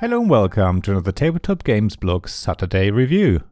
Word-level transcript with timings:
Hello 0.00 0.18
and 0.18 0.30
welcome 0.30 0.80
to 0.80 0.92
another 0.92 1.12
Tabletop 1.12 1.62
Games 1.62 1.94
Blog 1.94 2.26
Saturday 2.26 2.90
review. 2.90 3.42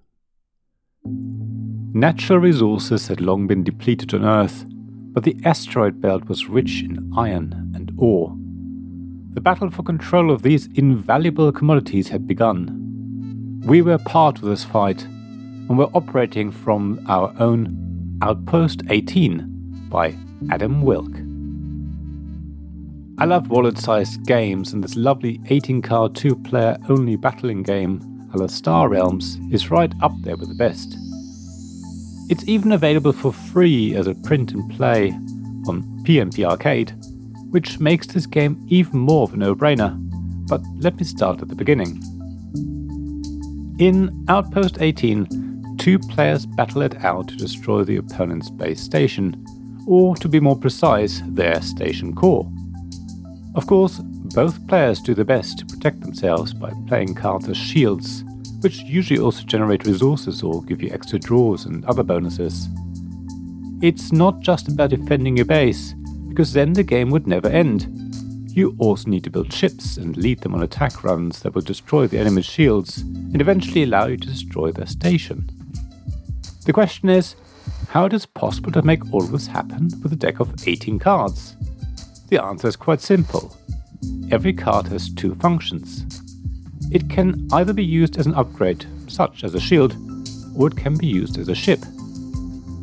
Natural 1.05 2.39
resources 2.39 3.09
had 3.09 3.21
long 3.21 3.47
been 3.47 3.63
depleted 3.63 4.15
on 4.15 4.25
Earth, 4.25 4.65
but 5.13 5.25
the 5.25 5.37
asteroid 5.45 6.01
belt 6.01 6.27
was 6.27 6.49
rich 6.49 6.83
in 6.83 7.13
iron 7.15 7.71
and 7.75 7.93
ore. 7.99 8.35
The 9.35 9.43
battle 9.43 9.69
for 9.69 9.83
control 9.83 10.31
of 10.31 10.41
these 10.41 10.69
invaluable 10.69 11.53
commodities 11.53 12.09
had 12.09 12.27
begun. 12.27 13.61
We 13.67 13.83
were 13.83 13.99
part 13.99 14.39
of 14.39 14.45
this 14.45 14.65
fight 14.65 15.05
and 15.05 15.77
were 15.77 15.91
operating 15.93 16.51
from 16.51 17.05
our 17.11 17.31
own 17.39 18.19
Outpost 18.23 18.85
18 18.89 19.91
by 19.91 20.17
Adam 20.51 20.81
Wilk. 20.81 21.28
I 23.21 23.25
love 23.25 23.51
wallet 23.51 23.77
sized 23.77 24.25
games, 24.27 24.73
and 24.73 24.85
this 24.85 24.95
lovely 24.95 25.41
18 25.47 25.83
card 25.83 26.15
2 26.15 26.37
player 26.37 26.77
only 26.89 27.17
battling 27.17 27.65
game, 27.65 28.31
a 28.33 28.39
la 28.39 28.47
Star 28.47 28.89
Realms, 28.89 29.41
is 29.51 29.73
right 29.73 29.93
up 30.03 30.13
there 30.23 30.37
with 30.37 30.49
the 30.49 30.55
best. 30.55 30.97
It's 32.31 32.47
even 32.47 32.71
available 32.71 33.13
for 33.13 33.33
free 33.33 33.97
as 33.97 34.07
a 34.07 34.15
print 34.15 34.53
and 34.53 34.71
play 34.71 35.11
on 35.67 35.83
PNP 36.05 36.45
Arcade, 36.45 36.93
which 37.51 37.81
makes 37.81 38.07
this 38.07 38.25
game 38.25 38.65
even 38.69 39.01
more 39.01 39.25
of 39.25 39.35
a 39.35 39.37
no 39.37 39.53
brainer. 39.53 39.97
But 40.47 40.63
let 40.77 40.97
me 40.97 41.03
start 41.03 41.43
at 41.43 41.49
the 41.49 41.57
beginning. 41.57 42.01
In 43.81 44.25
Outpost 44.29 44.81
18, 44.81 45.77
two 45.77 45.99
players 45.99 46.47
battle 46.47 46.83
it 46.83 47.05
out 47.05 47.27
to 47.29 47.37
destroy 47.37 47.83
the 47.83 47.97
opponent's 47.97 48.49
base 48.49 48.81
station, 48.81 49.45
or 49.89 50.15
to 50.19 50.29
be 50.29 50.39
more 50.39 50.57
precise, 50.57 51.21
their 51.27 51.61
station 51.63 52.15
core. 52.15 52.49
Of 53.59 53.67
course, 53.67 53.99
both 53.99 54.65
players 54.69 55.01
do 55.01 55.15
their 55.15 55.25
best 55.25 55.59
to 55.59 55.67
protect 55.67 56.01
themselves 56.01 56.55
by 56.55 56.73
playing 56.87 57.17
cards 57.17 57.49
as 57.49 57.57
shields, 57.57 58.23
which 58.61 58.79
usually 58.83 59.19
also 59.19 59.43
generate 59.43 59.85
resources 59.85 60.45
or 60.45 60.63
give 60.63 60.81
you 60.81 60.91
extra 60.93 61.19
draws 61.19 61.65
and 61.65 61.85
other 61.87 62.05
bonuses. 62.05 62.69
It's 63.83 64.13
not 64.13 64.39
just 64.43 64.69
about 64.69 64.91
defending 64.91 65.37
your 65.37 65.45
base, 65.45 65.93
because 66.29 66.53
then 66.53 66.73
the 66.73 66.85
game 66.85 67.11
would 67.11 67.27
never 67.27 67.49
end. 67.49 67.89
You 68.57 68.77
also 68.79 69.11
need 69.11 69.25
to 69.25 69.31
build 69.31 69.53
ships 69.53 69.97
and 69.97 70.17
lead 70.17 70.39
them 70.39 70.55
on 70.55 70.63
attack 70.63 71.03
runs 71.03 71.41
that 71.41 71.57
will 71.57 71.63
destroy 71.63 72.07
the 72.07 72.21
enemy's 72.21 72.47
shields 72.47 72.99
and 72.99 73.41
eventually 73.41 73.83
allow 73.83 74.07
you 74.07 74.19
to 74.19 74.29
destroy 74.29 74.71
their 74.71 74.87
station. 74.87 75.51
The 76.65 76.73
question 76.73 77.09
is, 77.09 77.35
how 77.89 78.05
it 78.05 78.13
is 78.13 78.25
possible 78.25 78.71
to 78.71 78.83
make 78.83 79.13
all 79.13 79.23
this 79.23 79.49
happen 79.49 79.91
with 80.01 80.13
a 80.13 80.17
deck 80.17 80.39
of 80.39 80.55
18 80.65 81.01
cards? 81.01 81.57
The 82.29 82.45
answer 82.45 82.69
is 82.69 82.77
quite 82.77 83.01
simple. 83.01 83.57
Every 84.31 84.53
card 84.53 84.87
has 84.89 85.09
two 85.15 85.35
functions. 85.37 86.21
It 86.93 87.09
can 87.09 87.49
either 87.53 87.73
be 87.73 87.85
used 87.85 88.19
as 88.19 88.27
an 88.27 88.35
upgrade, 88.35 88.85
such 89.07 89.45
as 89.45 89.55
a 89.55 89.61
shield, 89.61 89.97
or 90.55 90.69
it 90.69 90.77
can 90.77 90.97
be 90.97 91.07
used 91.07 91.39
as 91.39 91.49
a 91.49 91.55
ship. 91.55 91.81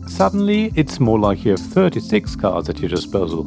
Suddenly, 0.08 0.72
it's 0.76 1.00
more 1.00 1.20
like 1.20 1.46
you 1.46 1.52
have 1.52 1.60
36 1.60 2.36
cards 2.38 2.70
at 2.70 2.80
your 2.80 2.90
disposal. 2.90 3.44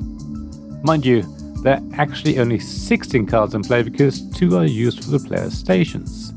Mind 0.85 1.05
you, 1.05 1.23
there 1.63 1.79
are 1.79 1.83
actually 1.95 2.39
only 2.39 2.61
16 2.61 3.27
cards 3.27 3.55
in 3.55 3.63
play 3.63 3.83
because 3.83 4.31
two 4.31 4.57
are 4.57 4.67
used 4.67 5.03
for 5.03 5.11
the 5.11 5.19
player's 5.19 5.59
stations. 5.59 6.33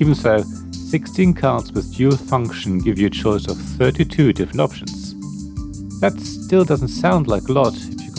Even 0.00 0.14
so, 0.14 0.42
16 0.72 1.32
cards 1.32 1.72
with 1.72 1.94
dual 1.96 2.16
function 2.16 2.78
give 2.78 2.98
you 2.98 3.06
a 3.06 3.10
choice 3.10 3.46
of 3.48 3.56
32 3.56 4.34
different 4.34 4.60
options. 4.60 5.14
That 6.00 6.20
still 6.20 6.64
doesn't 6.64 6.88
sound 6.88 7.28
like 7.28 7.48
a 7.48 7.52
lot 7.52 7.74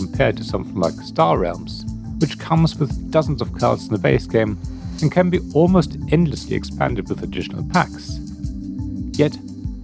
compared 0.06 0.36
to 0.38 0.44
something 0.44 0.76
like 0.76 0.94
Star 0.94 1.38
Realms, 1.38 1.86
which 2.20 2.38
comes 2.38 2.76
with 2.78 3.12
dozens 3.12 3.42
of 3.42 3.58
cards 3.58 3.88
in 3.88 3.94
the 3.94 4.00
base 4.00 4.26
game 4.26 4.60
and 5.02 5.12
can 5.12 5.30
be 5.30 5.40
almost 5.54 5.98
endlessly 6.12 6.56
expanded 6.56 7.08
with 7.08 7.24
additional 7.24 7.68
packs. 7.70 8.20
Yet, 9.14 9.38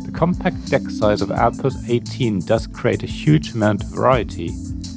the 0.06 0.12
compact 0.14 0.70
deck 0.70 0.84
size 0.90 1.22
of 1.22 1.32
Outpost 1.32 1.90
18 1.90 2.42
does 2.42 2.68
create 2.68 3.04
a 3.04 3.08
huge 3.08 3.54
amount 3.54 3.84
of 3.84 3.90
variety, 3.90 4.50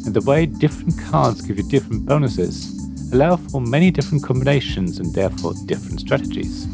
and 0.04 0.14
the 0.14 0.24
way 0.26 0.46
different 0.46 0.98
cards 0.98 1.42
give 1.42 1.58
you 1.58 1.68
different 1.68 2.04
bonuses 2.04 2.78
allow 3.12 3.36
for 3.36 3.60
many 3.60 3.90
different 3.90 4.24
combinations 4.24 4.98
and 4.98 5.14
therefore 5.14 5.52
different 5.66 6.00
strategies. 6.00 6.64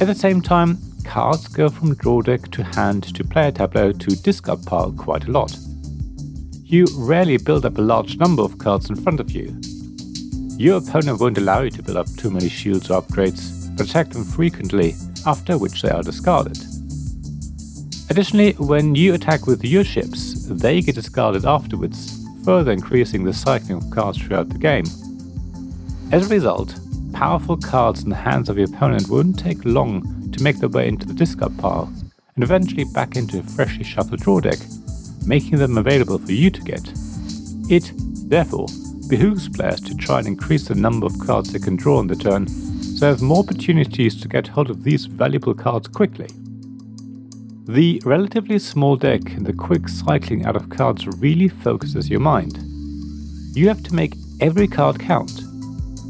At 0.00 0.06
the 0.06 0.14
same 0.14 0.42
time, 0.42 0.78
cards 1.04 1.48
go 1.48 1.70
from 1.70 1.94
draw 1.94 2.20
deck 2.20 2.50
to 2.50 2.62
hand 2.62 3.02
to 3.14 3.24
player 3.24 3.50
tableau 3.50 3.92
to 3.92 4.22
discard 4.22 4.64
pile 4.66 4.92
quite 4.92 5.26
a 5.26 5.30
lot 5.30 5.56
you 6.72 6.86
rarely 6.96 7.36
build 7.36 7.66
up 7.66 7.76
a 7.76 7.82
large 7.82 8.16
number 8.16 8.40
of 8.42 8.56
cards 8.56 8.88
in 8.88 8.96
front 8.96 9.20
of 9.20 9.30
you. 9.30 9.54
Your 10.56 10.78
opponent 10.78 11.20
won't 11.20 11.36
allow 11.36 11.60
you 11.60 11.70
to 11.70 11.82
build 11.82 11.98
up 11.98 12.06
too 12.16 12.30
many 12.30 12.48
shields 12.48 12.90
or 12.90 13.02
upgrades, 13.02 13.76
but 13.76 13.86
attack 13.86 14.08
them 14.08 14.24
frequently, 14.24 14.94
after 15.26 15.58
which 15.58 15.82
they 15.82 15.90
are 15.90 16.02
discarded. 16.02 16.56
Additionally, 18.08 18.52
when 18.52 18.94
you 18.94 19.12
attack 19.12 19.46
with 19.46 19.62
your 19.62 19.84
ships, 19.84 20.46
they 20.46 20.80
get 20.80 20.94
discarded 20.94 21.44
afterwards, 21.44 22.26
further 22.42 22.72
increasing 22.72 23.22
the 23.22 23.34
cycling 23.34 23.76
of 23.76 23.90
cards 23.90 24.16
throughout 24.16 24.48
the 24.48 24.58
game. 24.58 24.86
As 26.10 26.26
a 26.26 26.34
result, 26.34 26.74
powerful 27.12 27.58
cards 27.58 28.02
in 28.02 28.08
the 28.08 28.16
hands 28.16 28.48
of 28.48 28.56
your 28.56 28.68
opponent 28.68 29.10
won't 29.10 29.38
take 29.38 29.62
long 29.66 30.30
to 30.32 30.42
make 30.42 30.56
their 30.56 30.70
way 30.70 30.88
into 30.88 31.06
the 31.06 31.12
discard 31.12 31.54
pile, 31.58 31.92
and 32.34 32.42
eventually 32.42 32.84
back 32.84 33.16
into 33.16 33.40
a 33.40 33.42
freshly 33.42 33.84
shuffled 33.84 34.20
draw 34.20 34.40
deck, 34.40 34.58
making 35.26 35.58
them 35.58 35.78
available 35.78 36.18
for 36.18 36.32
you 36.32 36.50
to 36.50 36.60
get. 36.62 36.92
It, 37.68 37.92
therefore, 38.28 38.66
behooves 39.08 39.48
players 39.48 39.80
to 39.80 39.94
try 39.94 40.18
and 40.18 40.26
increase 40.26 40.68
the 40.68 40.74
number 40.74 41.06
of 41.06 41.18
cards 41.18 41.52
they 41.52 41.58
can 41.58 41.76
draw 41.76 41.98
on 41.98 42.06
the 42.06 42.16
turn, 42.16 42.48
so 42.48 43.06
have 43.06 43.22
more 43.22 43.40
opportunities 43.40 44.20
to 44.20 44.28
get 44.28 44.46
hold 44.46 44.70
of 44.70 44.84
these 44.84 45.06
valuable 45.06 45.54
cards 45.54 45.88
quickly. 45.88 46.28
The 47.66 48.02
relatively 48.04 48.58
small 48.58 48.96
deck 48.96 49.22
and 49.34 49.46
the 49.46 49.52
quick 49.52 49.88
cycling 49.88 50.44
out 50.46 50.56
of 50.56 50.70
cards 50.70 51.06
really 51.06 51.48
focuses 51.48 52.10
your 52.10 52.20
mind. 52.20 52.58
You 53.54 53.68
have 53.68 53.82
to 53.84 53.94
make 53.94 54.14
every 54.40 54.66
card 54.66 54.98
count. 54.98 55.42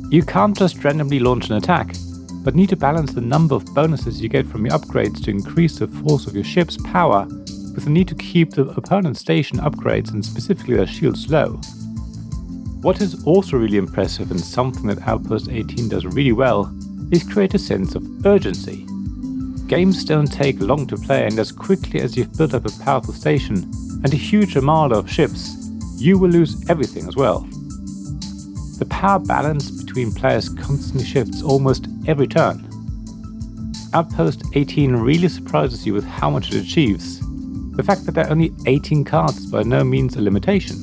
You 0.09 0.23
can't 0.23 0.57
just 0.57 0.83
randomly 0.85 1.19
launch 1.19 1.51
an 1.51 1.57
attack, 1.57 1.95
but 2.45 2.55
need 2.55 2.71
to 2.71 2.77
balance 2.77 3.13
the 3.13 3.21
number 3.21 3.55
of 3.55 3.65
bonuses 3.75 4.21
you 4.21 4.29
get 4.29 4.47
from 4.47 4.65
your 4.67 4.79
upgrades 4.79 5.23
to 5.25 5.31
increase 5.31 5.79
the 5.79 5.89
force 5.89 6.27
of 6.27 6.35
your 6.35 6.45
ship's 6.45 6.77
power 6.85 7.27
with 7.75 7.85
the 7.85 7.91
need 7.91 8.09
to 8.09 8.15
keep 8.15 8.51
the 8.51 8.67
opponent's 8.71 9.21
station 9.21 9.59
upgrades 9.59 10.13
and 10.13 10.25
specifically 10.25 10.77
their 10.77 10.87
shields 10.87 11.31
low. 11.31 11.61
What 12.83 13.01
is 13.01 13.25
also 13.25 13.57
really 13.57 13.79
impressive 13.79 14.31
and 14.31 14.41
something 14.41 14.87
that 14.89 15.07
Outpost 15.07 15.49
18 15.49 15.89
does 15.89 16.05
really 16.05 16.33
well 16.33 16.75
is 17.13 17.23
create 17.23 17.55
a 17.55 17.59
sense 17.59 17.95
of 17.95 18.27
urgency. 18.27 18.87
Games 19.69 20.05
don't 20.05 20.31
take 20.31 20.61
long 20.61 20.87
to 20.89 20.97
play, 20.97 21.25
and 21.27 21.39
as 21.39 21.53
quickly 21.53 22.01
as 22.01 22.17
you've 22.17 22.37
built 22.37 22.55
up 22.55 22.67
a 22.67 22.83
powerful 22.83 23.15
station 23.15 23.71
and 24.03 24.13
a 24.13 24.17
huge 24.17 24.57
armada 24.57 24.97
of 24.97 25.11
ships, 25.11 25.57
you 25.97 26.19
will 26.19 26.29
lose 26.29 26.69
everything 26.69 27.07
as 27.07 27.17
well. 27.17 27.47
The 28.79 28.87
power 28.91 29.21
balance 29.21 29.71
between 29.71 30.13
players 30.13 30.49
constantly 30.49 31.05
shifts 31.05 31.43
almost 31.43 31.87
every 32.09 32.27
turn. 32.27 32.69
Outpost 33.95 34.43
18 34.55 34.97
really 34.97 35.29
surprises 35.29 35.87
you 35.87 35.95
with 35.95 36.05
how 36.05 36.31
much 36.31 36.53
it 36.53 36.61
achieves, 36.61 37.22
the 37.73 37.83
fact 37.83 38.05
that 38.05 38.13
there 38.13 38.27
are 38.27 38.31
only 38.31 38.53
18 38.67 39.05
cards 39.05 39.39
is 39.39 39.51
by 39.51 39.63
no 39.63 39.83
means 39.83 40.17
a 40.17 40.21
limitation. 40.21 40.77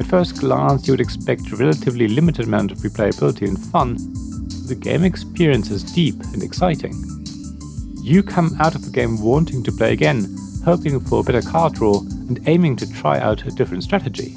At 0.00 0.06
first 0.06 0.40
glance, 0.40 0.86
you 0.86 0.92
would 0.92 1.00
expect 1.00 1.52
a 1.52 1.56
relatively 1.56 2.08
limited 2.08 2.46
amount 2.46 2.72
of 2.72 2.78
replayability 2.78 3.46
and 3.46 3.58
fun, 3.58 3.94
but 3.94 4.68
the 4.68 4.74
game 4.74 5.04
experience 5.04 5.70
is 5.70 5.84
deep 5.84 6.16
and 6.32 6.42
exciting. 6.42 6.92
You 8.02 8.24
come 8.24 8.56
out 8.60 8.74
of 8.74 8.84
the 8.84 8.90
game 8.90 9.22
wanting 9.22 9.62
to 9.62 9.70
play 9.70 9.92
again, 9.92 10.26
hoping 10.64 10.98
for 10.98 11.20
a 11.20 11.22
better 11.22 11.42
card 11.42 11.74
draw 11.74 12.00
and 12.00 12.40
aiming 12.48 12.76
to 12.76 12.92
try 12.92 13.20
out 13.20 13.46
a 13.46 13.50
different 13.50 13.84
strategy. 13.84 14.34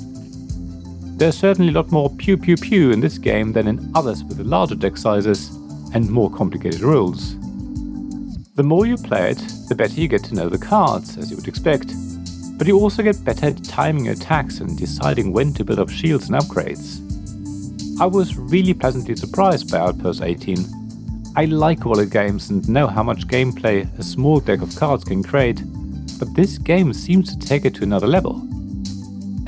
There's 1.17 1.37
certainly 1.37 1.71
a 1.71 1.75
lot 1.75 1.91
more 1.91 2.09
pew 2.09 2.37
pew 2.37 2.57
pew 2.57 2.91
in 2.91 2.99
this 2.99 3.17
game 3.17 3.53
than 3.53 3.67
in 3.67 3.91
others 3.95 4.23
with 4.23 4.39
larger 4.39 4.75
deck 4.75 4.97
sizes 4.97 5.49
and 5.93 6.09
more 6.09 6.29
complicated 6.29 6.81
rules. 6.81 7.35
The 8.55 8.63
more 8.63 8.85
you 8.85 8.95
play 8.95 9.31
it, 9.31 9.43
the 9.67 9.75
better 9.75 9.99
you 9.99 10.07
get 10.07 10.23
to 10.25 10.33
know 10.33 10.47
the 10.47 10.57
cards, 10.57 11.17
as 11.17 11.29
you 11.29 11.35
would 11.35 11.49
expect. 11.49 11.93
But 12.57 12.67
you 12.67 12.79
also 12.79 13.03
get 13.03 13.21
better 13.25 13.47
at 13.47 13.61
timing 13.65 14.07
attacks 14.07 14.61
and 14.61 14.77
deciding 14.77 15.33
when 15.33 15.53
to 15.55 15.65
build 15.65 15.79
up 15.79 15.89
shields 15.89 16.29
and 16.29 16.39
upgrades. 16.39 17.01
I 17.99 18.05
was 18.05 18.37
really 18.37 18.73
pleasantly 18.73 19.17
surprised 19.17 19.69
by 19.69 19.79
Outpost 19.79 20.21
18. 20.21 21.33
I 21.35 21.43
like 21.43 21.83
wallet 21.83 22.11
games 22.11 22.49
and 22.49 22.67
know 22.69 22.87
how 22.87 23.03
much 23.03 23.27
gameplay 23.27 23.89
a 23.99 24.03
small 24.03 24.39
deck 24.39 24.61
of 24.61 24.73
cards 24.77 25.03
can 25.03 25.21
create, 25.21 25.61
but 26.17 26.33
this 26.33 26.57
game 26.57 26.93
seems 26.93 27.35
to 27.35 27.45
take 27.45 27.65
it 27.65 27.75
to 27.75 27.83
another 27.83 28.07
level. 28.07 28.41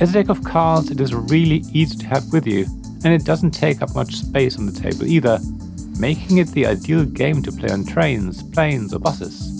As 0.00 0.10
a 0.10 0.12
deck 0.12 0.28
of 0.28 0.44
cards, 0.44 0.90
it 0.90 1.00
is 1.00 1.14
really 1.14 1.64
easy 1.72 1.96
to 1.96 2.06
have 2.08 2.30
with 2.30 2.46
you, 2.46 2.66
and 3.04 3.14
it 3.14 3.24
doesn't 3.24 3.52
take 3.52 3.80
up 3.80 3.94
much 3.94 4.16
space 4.16 4.58
on 4.58 4.66
the 4.66 4.80
table 4.80 5.06
either, 5.06 5.40
making 5.98 6.38
it 6.38 6.48
the 6.48 6.66
ideal 6.66 7.04
game 7.04 7.42
to 7.42 7.52
play 7.52 7.70
on 7.70 7.84
trains, 7.84 8.42
planes, 8.42 8.94
or 8.94 8.98
buses. 8.98 9.54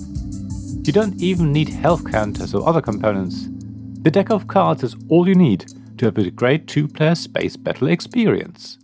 You 0.87 0.93
don't 0.93 1.21
even 1.21 1.53
need 1.53 1.69
health 1.69 2.11
counters 2.11 2.55
or 2.55 2.67
other 2.67 2.81
components. 2.81 3.49
The 4.03 4.11
deck 4.11 4.31
of 4.31 4.49
cards 4.49 4.83
is 4.83 4.97
all 5.09 5.29
you 5.29 5.35
need 5.35 5.73
to 5.99 6.07
have 6.07 6.17
a 6.17 6.31
great 6.31 6.67
two 6.67 6.89
player 6.89 7.15
space 7.15 7.57
battle 7.57 7.89
experience. 7.89 8.79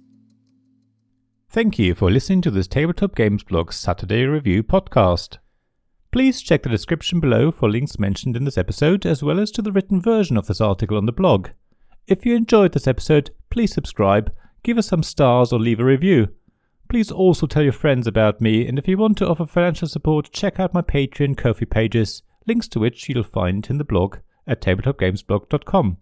Thank 1.48 1.78
you 1.78 1.94
for 1.94 2.10
listening 2.10 2.42
to 2.42 2.50
this 2.50 2.66
Tabletop 2.66 3.14
Games 3.14 3.44
Blog 3.44 3.72
Saturday 3.72 4.24
Review 4.24 4.64
podcast. 4.64 5.38
Please 6.10 6.42
check 6.42 6.64
the 6.64 6.68
description 6.68 7.20
below 7.20 7.50
for 7.52 7.70
links 7.70 7.98
mentioned 7.98 8.36
in 8.36 8.44
this 8.44 8.58
episode, 8.58 9.06
as 9.06 9.22
well 9.22 9.38
as 9.38 9.50
to 9.52 9.62
the 9.62 9.72
written 9.72 10.02
version 10.02 10.36
of 10.36 10.46
this 10.46 10.60
article 10.60 10.96
on 10.96 11.06
the 11.06 11.12
blog. 11.12 11.50
If 12.06 12.26
you 12.26 12.34
enjoyed 12.34 12.72
this 12.72 12.86
episode, 12.86 13.30
please 13.50 13.72
subscribe, 13.72 14.32
give 14.62 14.76
us 14.76 14.88
some 14.88 15.02
stars, 15.02 15.52
or 15.52 15.58
leave 15.58 15.80
a 15.80 15.84
review. 15.84 16.28
Please 16.94 17.10
also 17.10 17.48
tell 17.48 17.64
your 17.64 17.72
friends 17.72 18.06
about 18.06 18.40
me, 18.40 18.68
and 18.68 18.78
if 18.78 18.86
you 18.86 18.96
want 18.96 19.18
to 19.18 19.26
offer 19.26 19.46
financial 19.46 19.88
support, 19.88 20.30
check 20.30 20.60
out 20.60 20.72
my 20.72 20.80
Patreon 20.80 21.36
Ko-fi 21.36 21.64
pages, 21.64 22.22
links 22.46 22.68
to 22.68 22.78
which 22.78 23.08
you'll 23.08 23.24
find 23.24 23.68
in 23.68 23.78
the 23.78 23.84
blog 23.84 24.18
at 24.46 24.60
tabletopgamesblog.com. 24.60 25.96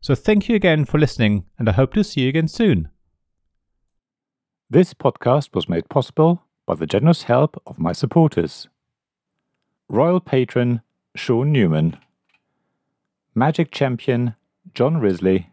So 0.00 0.16
thank 0.16 0.48
you 0.48 0.56
again 0.56 0.86
for 0.86 0.98
listening, 0.98 1.44
and 1.56 1.68
I 1.68 1.72
hope 1.72 1.94
to 1.94 2.02
see 2.02 2.22
you 2.22 2.30
again 2.30 2.48
soon. 2.48 2.88
This 4.68 4.92
podcast 4.92 5.54
was 5.54 5.68
made 5.68 5.88
possible 5.88 6.42
by 6.66 6.74
the 6.74 6.86
generous 6.88 7.22
help 7.22 7.62
of 7.64 7.78
my 7.78 7.92
supporters. 7.92 8.66
Royal 9.88 10.18
Patron 10.18 10.82
Sean 11.14 11.52
Newman, 11.52 11.96
Magic 13.36 13.70
Champion 13.70 14.34
John 14.74 14.96
Risley, 14.96 15.50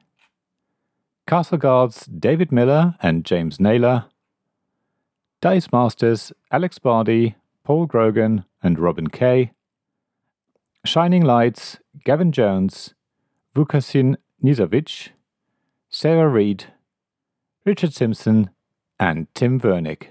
Castle 1.28 1.60
Guards 1.60 2.08
David 2.08 2.52
Miller 2.52 2.96
and 3.00 3.24
James 3.24 3.60
Naylor, 3.60 4.06
Dice 5.42 5.72
Masters 5.72 6.32
Alex 6.52 6.78
Bardi, 6.78 7.36
Paul 7.64 7.88
Grogan, 7.88 8.46
and 8.62 8.78
Robin 8.78 9.08
Kay, 9.08 9.54
Shining 10.86 11.24
Lights 11.24 11.80
Gavin 12.06 12.32
Jones, 12.32 12.94
Vukasin 13.56 14.18
Nizovic, 14.44 15.10
Sarah 15.90 16.30
Reed, 16.30 16.66
Richard 17.66 17.92
Simpson, 17.92 18.52
and 19.00 19.34
Tim 19.34 19.60
Vernick. 19.60 20.10